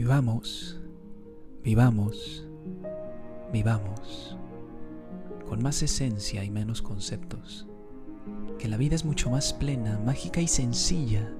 [0.00, 0.80] Vivamos,
[1.62, 2.48] vivamos,
[3.52, 4.34] vivamos,
[5.46, 7.66] con más esencia y menos conceptos,
[8.58, 11.30] que la vida es mucho más plena, mágica y sencilla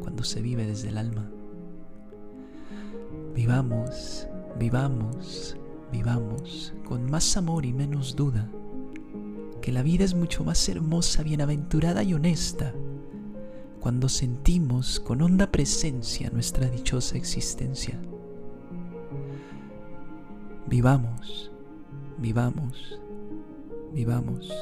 [0.00, 1.30] cuando se vive desde el alma.
[3.36, 4.26] Vivamos,
[4.58, 5.56] vivamos,
[5.92, 8.50] vivamos con más amor y menos duda,
[9.60, 12.74] que la vida es mucho más hermosa, bienaventurada y honesta
[13.82, 18.00] cuando sentimos con honda presencia nuestra dichosa existencia.
[20.68, 21.50] Vivamos,
[22.16, 23.00] vivamos,
[23.92, 24.52] vivamos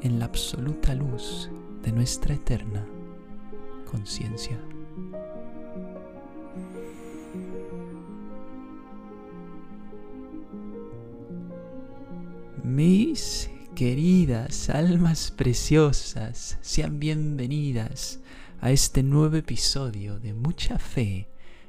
[0.00, 1.48] en la absoluta luz
[1.84, 2.84] de nuestra eterna
[3.88, 4.58] conciencia.
[12.64, 18.20] Mis queridas almas preciosas, sean bienvenidas
[18.60, 21.28] a este nuevo episodio de Mucha Fe,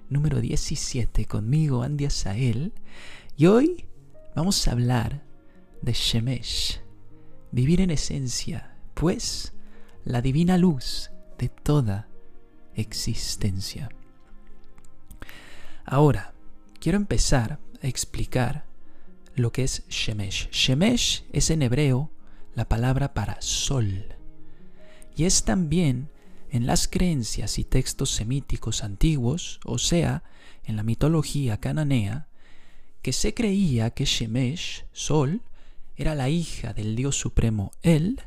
[0.09, 2.73] número 17, conmigo Andy Asael.
[3.37, 3.85] Y hoy
[4.35, 5.23] vamos a hablar
[5.81, 6.81] de Shemesh,
[7.51, 9.53] vivir en esencia, pues
[10.03, 12.09] la divina luz de toda
[12.75, 13.89] existencia.
[15.85, 16.33] Ahora,
[16.81, 18.65] quiero empezar a explicar
[19.35, 20.49] lo que es Shemesh.
[20.51, 22.11] Shemesh es en hebreo
[22.55, 24.15] la palabra para sol.
[25.15, 26.09] Y es también
[26.49, 30.23] en las creencias y textos semíticos antiguos, o sea,
[30.63, 32.27] en la mitología cananea,
[33.01, 35.41] que se creía que Shemesh, sol,
[35.95, 38.21] era la hija del dios supremo El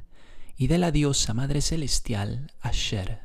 [0.56, 3.20] y de la diosa madre celestial Asher.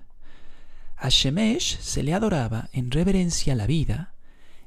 [0.98, 4.14] A Shemesh se le adoraba en reverencia a la vida,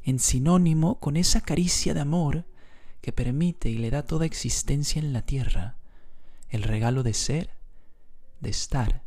[0.02, 2.44] en sinónimo con esa caricia de amor
[3.04, 5.76] que permite y le da toda existencia en la tierra,
[6.48, 7.50] el regalo de ser,
[8.40, 9.02] de estar,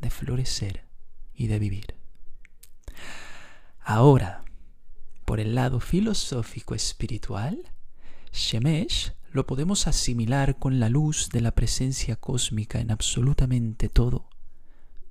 [0.00, 0.84] de florecer
[1.34, 1.96] y de vivir.
[3.80, 4.44] Ahora,
[5.24, 7.72] por el lado filosófico espiritual,
[8.30, 14.28] Shemesh lo podemos asimilar con la luz de la presencia cósmica en absolutamente todo,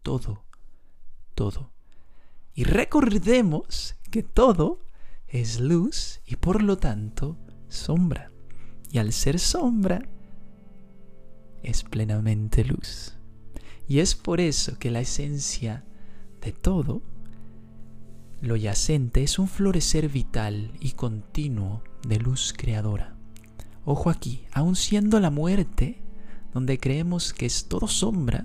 [0.03, 0.45] todo,
[1.35, 1.73] todo.
[2.55, 4.85] Y recordemos que todo
[5.27, 7.37] es luz y por lo tanto
[7.71, 8.31] sombra.
[8.91, 10.07] Y al ser sombra,
[11.63, 13.17] es plenamente luz.
[13.87, 15.83] Y es por eso que la esencia
[16.41, 17.01] de todo,
[18.41, 23.15] lo yacente, es un florecer vital y continuo de luz creadora.
[23.85, 26.01] Ojo aquí, aun siendo la muerte,
[26.53, 28.43] donde creemos que es todo sombra,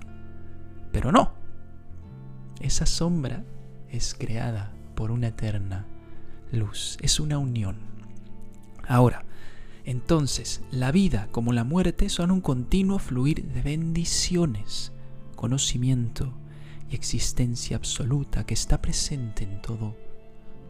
[0.91, 1.33] pero no.
[2.61, 3.43] Esa sombra
[3.89, 5.85] es creada por una eterna
[6.51, 7.96] luz, es una unión.
[8.87, 9.25] Ahora,
[9.87, 14.91] entonces, la vida como la muerte son un continuo fluir de bendiciones,
[15.35, 16.33] conocimiento
[16.89, 19.95] y existencia absoluta que está presente en todo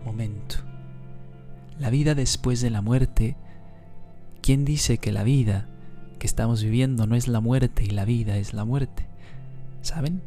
[0.05, 0.57] momento.
[1.79, 3.35] La vida después de la muerte,
[4.41, 5.67] ¿quién dice que la vida
[6.19, 9.07] que estamos viviendo no es la muerte y la vida es la muerte?
[9.81, 10.21] ¿Saben?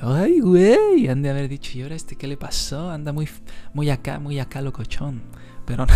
[0.00, 2.90] Ay, güey, han de haber dicho, ¿y ahora este qué le pasó?
[2.90, 3.28] Anda muy,
[3.72, 5.22] muy acá, muy acá locochón.
[5.64, 5.92] Pero no.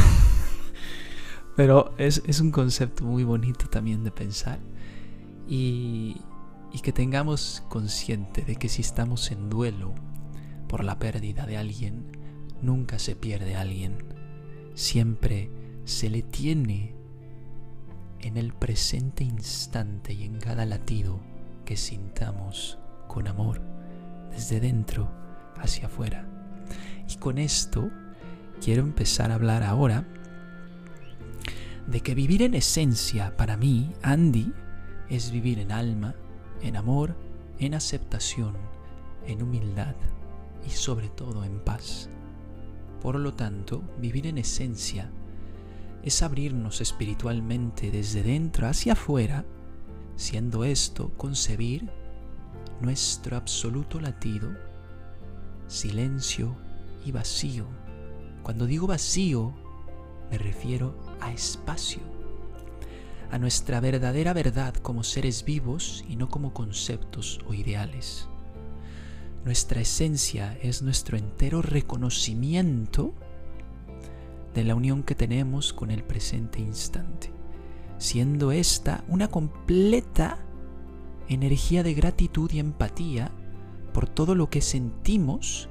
[1.56, 4.60] Pero es, un concepto muy bonito también de pensar.
[5.48, 6.20] Y,
[6.72, 9.94] y que tengamos consciente de que si estamos en duelo
[10.68, 12.12] por la pérdida de alguien,
[12.60, 13.96] nunca se pierde alguien.
[14.74, 15.50] Siempre
[15.84, 16.94] se le tiene
[18.20, 21.20] en el presente instante y en cada latido
[21.64, 22.78] que sintamos
[23.08, 23.62] con amor,
[24.30, 25.10] desde dentro
[25.56, 26.28] hacia afuera.
[27.08, 27.90] Y con esto
[28.60, 30.06] quiero empezar a hablar ahora
[31.86, 34.52] de que vivir en esencia para mí, Andy,
[35.08, 36.14] es vivir en alma,
[36.60, 37.16] en amor,
[37.58, 38.56] en aceptación,
[39.26, 39.94] en humildad
[40.66, 42.08] y sobre todo en paz.
[43.00, 45.10] Por lo tanto, vivir en esencia
[46.02, 49.44] es abrirnos espiritualmente desde dentro hacia afuera,
[50.16, 51.88] siendo esto concebir
[52.80, 54.50] nuestro absoluto latido,
[55.68, 56.56] silencio
[57.04, 57.66] y vacío.
[58.42, 59.54] Cuando digo vacío,
[60.30, 62.00] me refiero a espacio,
[63.30, 68.28] a nuestra verdadera verdad como seres vivos y no como conceptos o ideales.
[69.44, 73.14] Nuestra esencia es nuestro entero reconocimiento
[74.54, 77.30] de la unión que tenemos con el presente instante,
[77.98, 80.38] siendo esta una completa
[81.28, 83.30] energía de gratitud y empatía
[83.92, 85.68] por todo lo que sentimos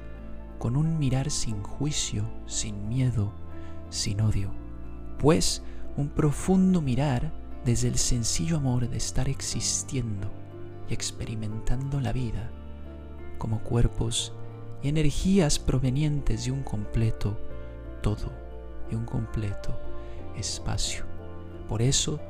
[0.58, 3.32] con un mirar sin juicio, sin miedo,
[3.90, 4.50] sin odio,
[5.18, 5.62] pues
[5.96, 7.32] un profundo mirar
[7.64, 10.30] desde el sencillo amor de estar existiendo
[10.88, 12.50] y experimentando la vida
[13.38, 14.32] como cuerpos
[14.82, 17.38] y energías provenientes de un completo
[18.02, 18.30] todo
[18.90, 19.78] y un completo
[20.36, 21.04] espacio.
[21.68, 22.20] Por eso,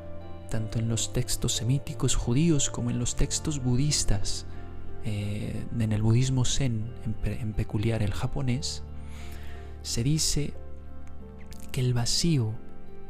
[0.51, 4.47] tanto en los textos semíticos judíos como en los textos budistas,
[5.05, 6.93] eh, en el budismo zen,
[7.25, 8.83] en peculiar el japonés,
[9.83, 10.55] se dice
[11.73, 12.55] que el vacío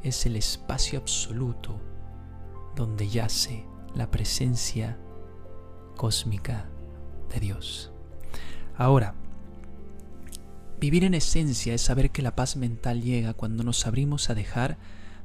[0.08, 1.80] es el espacio absoluto
[2.74, 3.64] donde yace
[3.94, 4.98] la presencia
[5.96, 6.68] cósmica
[7.32, 7.90] de Dios.
[8.76, 9.14] Ahora,
[10.78, 14.78] vivir en esencia es saber que la paz mental llega cuando nos abrimos a dejar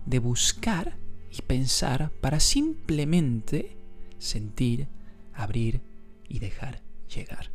[0.05, 0.97] de buscar
[1.29, 3.77] y pensar para simplemente
[4.17, 4.87] sentir,
[5.33, 5.81] abrir
[6.27, 6.81] y dejar
[7.13, 7.51] llegar.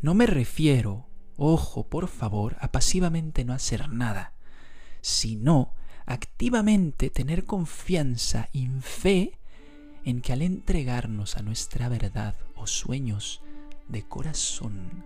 [0.00, 1.06] No me refiero,
[1.36, 4.34] ojo por favor, a pasivamente no hacer nada,
[5.00, 5.74] sino
[6.06, 9.38] activamente tener confianza y fe
[10.04, 13.42] en que al entregarnos a nuestra verdad o sueños
[13.88, 15.04] de corazón,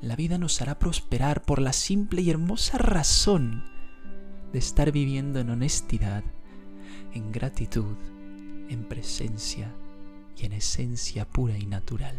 [0.00, 3.64] la vida nos hará prosperar por la simple y hermosa razón
[4.52, 6.24] de estar viviendo en honestidad,
[7.12, 7.96] en gratitud,
[8.68, 9.72] en presencia
[10.36, 12.16] y en esencia pura y natural.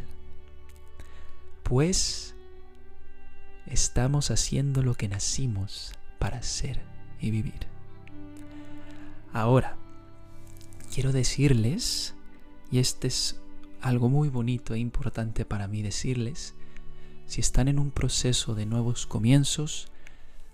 [1.64, 2.36] Pues
[3.66, 6.82] estamos haciendo lo que nacimos para hacer
[7.20, 7.71] y vivir.
[9.34, 9.78] Ahora,
[10.94, 12.16] quiero decirles,
[12.70, 13.40] y este es
[13.80, 16.54] algo muy bonito e importante para mí decirles,
[17.28, 19.88] si están en un proceso de nuevos comienzos,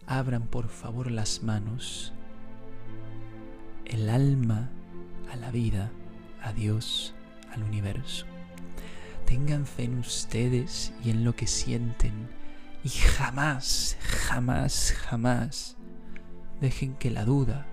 [0.05, 2.13] abran por favor las manos,
[3.85, 4.69] el alma
[5.31, 5.91] a la vida,
[6.43, 7.15] a Dios,
[7.51, 8.27] al universo.
[9.25, 12.29] Tengan fe en ustedes y en lo que sienten
[12.83, 15.77] y jamás, jamás, jamás
[16.61, 17.65] dejen que la duda,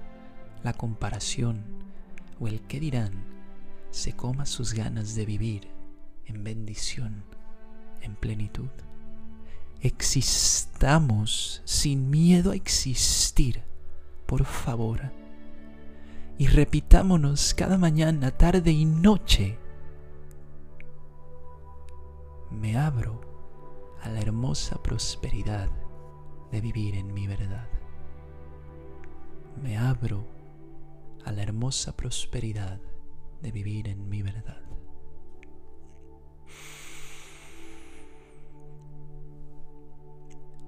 [0.64, 1.62] la comparación
[2.40, 3.12] o el qué dirán
[3.90, 5.69] se coma sus ganas de vivir
[6.25, 7.25] en bendición,
[8.00, 8.70] en plenitud.
[9.81, 13.62] Existamos sin miedo a existir,
[14.26, 15.12] por favor.
[16.38, 19.58] Y repitámonos cada mañana, tarde y noche.
[22.50, 23.20] Me abro
[24.02, 25.69] a la hermosa prosperidad
[26.50, 27.69] de vivir en mi verdad.
[29.62, 30.33] Me abro
[31.24, 32.80] a la hermosa prosperidad
[33.42, 34.62] de vivir en mi verdad.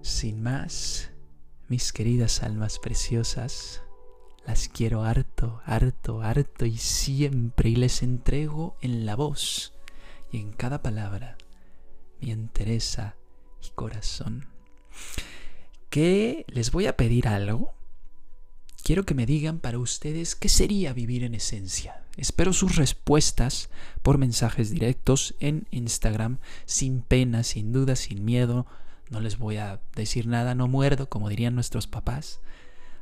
[0.03, 1.11] Sin más,
[1.69, 3.83] mis queridas almas preciosas,
[4.47, 9.75] las quiero harto, harto, harto y siempre y les entrego en la voz
[10.31, 11.37] y en cada palabra
[12.21, 13.17] mi entereza
[13.63, 14.47] y corazón.
[15.91, 17.76] ¿Qué les voy a pedir algo?
[18.87, 22.05] Quiero que me digan para ustedes qué sería vivir en esencia.
[22.17, 23.69] Espero sus respuestas
[24.01, 28.65] por mensajes directos en Instagram, sin pena, sin duda, sin miedo.
[29.11, 32.39] No les voy a decir nada, no muerdo, como dirían nuestros papás.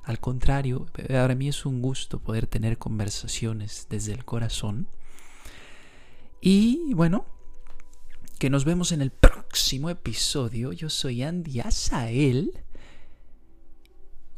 [0.03, 4.89] Al contrario, para mí es un gusto poder tener conversaciones desde el corazón.
[6.41, 7.27] Y bueno,
[8.39, 10.73] que nos vemos en el próximo episodio.
[10.73, 12.64] Yo soy Andy Asael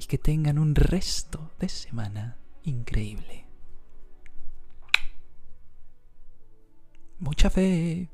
[0.06, 3.47] que tengan un resto de semana increíble.
[7.19, 8.11] Mucha fe.